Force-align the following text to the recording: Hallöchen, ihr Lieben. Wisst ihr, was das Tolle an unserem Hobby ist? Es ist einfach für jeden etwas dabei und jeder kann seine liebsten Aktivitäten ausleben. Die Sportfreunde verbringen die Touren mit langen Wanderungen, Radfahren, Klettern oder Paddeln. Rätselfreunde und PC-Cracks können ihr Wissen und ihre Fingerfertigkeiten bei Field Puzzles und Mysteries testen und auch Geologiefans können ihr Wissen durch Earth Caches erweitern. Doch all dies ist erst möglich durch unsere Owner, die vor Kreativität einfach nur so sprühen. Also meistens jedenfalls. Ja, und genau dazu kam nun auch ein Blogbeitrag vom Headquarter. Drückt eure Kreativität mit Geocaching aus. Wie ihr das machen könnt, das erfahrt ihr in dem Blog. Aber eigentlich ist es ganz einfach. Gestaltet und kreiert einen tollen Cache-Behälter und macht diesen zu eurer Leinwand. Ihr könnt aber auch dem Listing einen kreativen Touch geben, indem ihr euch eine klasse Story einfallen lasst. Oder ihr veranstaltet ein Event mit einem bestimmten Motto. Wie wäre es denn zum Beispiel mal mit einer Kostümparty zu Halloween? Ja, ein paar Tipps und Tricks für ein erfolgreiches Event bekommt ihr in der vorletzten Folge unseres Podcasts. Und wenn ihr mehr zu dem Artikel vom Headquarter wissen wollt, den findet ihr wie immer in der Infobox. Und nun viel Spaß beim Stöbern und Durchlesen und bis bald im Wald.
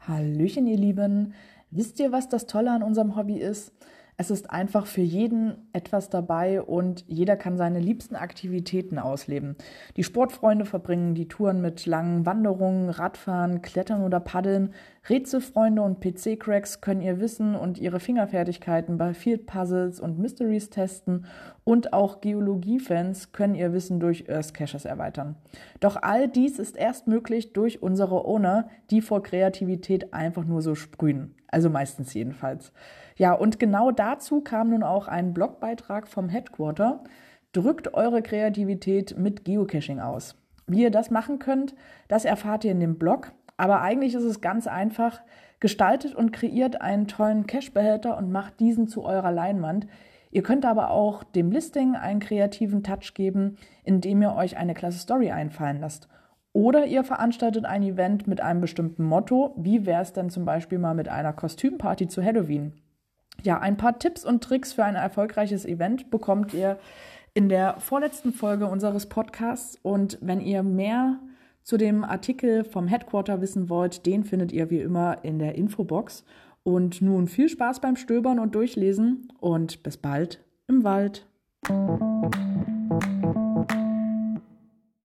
Hallöchen, 0.00 0.66
ihr 0.66 0.76
Lieben. 0.76 1.34
Wisst 1.70 2.00
ihr, 2.00 2.10
was 2.10 2.28
das 2.28 2.46
Tolle 2.46 2.72
an 2.72 2.82
unserem 2.82 3.16
Hobby 3.16 3.36
ist? 3.36 3.72
Es 4.18 4.30
ist 4.30 4.50
einfach 4.50 4.86
für 4.86 5.02
jeden 5.02 5.68
etwas 5.74 6.08
dabei 6.08 6.62
und 6.62 7.04
jeder 7.06 7.36
kann 7.36 7.58
seine 7.58 7.80
liebsten 7.80 8.16
Aktivitäten 8.16 8.98
ausleben. 8.98 9.56
Die 9.96 10.04
Sportfreunde 10.04 10.64
verbringen 10.64 11.14
die 11.14 11.28
Touren 11.28 11.60
mit 11.60 11.84
langen 11.84 12.24
Wanderungen, 12.24 12.88
Radfahren, 12.88 13.60
Klettern 13.60 14.02
oder 14.02 14.20
Paddeln. 14.20 14.72
Rätselfreunde 15.10 15.82
und 15.82 16.00
PC-Cracks 16.00 16.80
können 16.80 17.02
ihr 17.02 17.20
Wissen 17.20 17.54
und 17.54 17.78
ihre 17.78 18.00
Fingerfertigkeiten 18.00 18.96
bei 18.96 19.12
Field 19.12 19.44
Puzzles 19.44 20.00
und 20.00 20.18
Mysteries 20.18 20.70
testen 20.70 21.26
und 21.64 21.92
auch 21.92 22.22
Geologiefans 22.22 23.32
können 23.32 23.54
ihr 23.54 23.74
Wissen 23.74 24.00
durch 24.00 24.30
Earth 24.30 24.54
Caches 24.54 24.86
erweitern. 24.86 25.36
Doch 25.80 25.96
all 26.00 26.26
dies 26.26 26.58
ist 26.58 26.76
erst 26.76 27.06
möglich 27.06 27.52
durch 27.52 27.82
unsere 27.82 28.24
Owner, 28.24 28.70
die 28.90 29.02
vor 29.02 29.22
Kreativität 29.22 30.14
einfach 30.14 30.46
nur 30.46 30.62
so 30.62 30.74
sprühen. 30.74 31.34
Also 31.56 31.70
meistens 31.70 32.12
jedenfalls. 32.12 32.70
Ja, 33.16 33.32
und 33.32 33.58
genau 33.58 33.90
dazu 33.90 34.42
kam 34.42 34.68
nun 34.68 34.82
auch 34.82 35.08
ein 35.08 35.32
Blogbeitrag 35.32 36.06
vom 36.06 36.28
Headquarter. 36.28 37.02
Drückt 37.54 37.94
eure 37.94 38.20
Kreativität 38.20 39.16
mit 39.16 39.46
Geocaching 39.46 39.98
aus. 39.98 40.36
Wie 40.66 40.82
ihr 40.82 40.90
das 40.90 41.10
machen 41.10 41.38
könnt, 41.38 41.74
das 42.08 42.26
erfahrt 42.26 42.66
ihr 42.66 42.72
in 42.72 42.80
dem 42.80 42.98
Blog. 42.98 43.32
Aber 43.56 43.80
eigentlich 43.80 44.12
ist 44.12 44.24
es 44.24 44.42
ganz 44.42 44.66
einfach. 44.66 45.22
Gestaltet 45.58 46.14
und 46.14 46.30
kreiert 46.30 46.82
einen 46.82 47.08
tollen 47.08 47.46
Cache-Behälter 47.46 48.18
und 48.18 48.30
macht 48.30 48.60
diesen 48.60 48.86
zu 48.86 49.06
eurer 49.06 49.32
Leinwand. 49.32 49.86
Ihr 50.30 50.42
könnt 50.42 50.66
aber 50.66 50.90
auch 50.90 51.24
dem 51.24 51.50
Listing 51.50 51.96
einen 51.96 52.20
kreativen 52.20 52.82
Touch 52.82 53.14
geben, 53.14 53.56
indem 53.82 54.20
ihr 54.20 54.34
euch 54.34 54.58
eine 54.58 54.74
klasse 54.74 54.98
Story 54.98 55.30
einfallen 55.30 55.80
lasst. 55.80 56.06
Oder 56.56 56.86
ihr 56.86 57.04
veranstaltet 57.04 57.66
ein 57.66 57.82
Event 57.82 58.26
mit 58.26 58.40
einem 58.40 58.62
bestimmten 58.62 59.04
Motto. 59.04 59.52
Wie 59.58 59.84
wäre 59.84 60.00
es 60.00 60.14
denn 60.14 60.30
zum 60.30 60.46
Beispiel 60.46 60.78
mal 60.78 60.94
mit 60.94 61.06
einer 61.06 61.34
Kostümparty 61.34 62.08
zu 62.08 62.24
Halloween? 62.24 62.72
Ja, 63.42 63.58
ein 63.60 63.76
paar 63.76 63.98
Tipps 63.98 64.24
und 64.24 64.42
Tricks 64.42 64.72
für 64.72 64.82
ein 64.82 64.94
erfolgreiches 64.94 65.66
Event 65.66 66.10
bekommt 66.10 66.54
ihr 66.54 66.78
in 67.34 67.50
der 67.50 67.78
vorletzten 67.78 68.32
Folge 68.32 68.68
unseres 68.68 69.04
Podcasts. 69.04 69.78
Und 69.82 70.16
wenn 70.22 70.40
ihr 70.40 70.62
mehr 70.62 71.18
zu 71.62 71.76
dem 71.76 72.04
Artikel 72.04 72.64
vom 72.64 72.88
Headquarter 72.88 73.42
wissen 73.42 73.68
wollt, 73.68 74.06
den 74.06 74.24
findet 74.24 74.50
ihr 74.50 74.70
wie 74.70 74.80
immer 74.80 75.18
in 75.24 75.38
der 75.38 75.56
Infobox. 75.56 76.24
Und 76.62 77.02
nun 77.02 77.28
viel 77.28 77.50
Spaß 77.50 77.80
beim 77.80 77.96
Stöbern 77.96 78.38
und 78.38 78.54
Durchlesen 78.54 79.28
und 79.40 79.82
bis 79.82 79.98
bald 79.98 80.42
im 80.68 80.84
Wald. 80.84 81.26